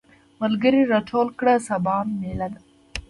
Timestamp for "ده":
2.53-2.59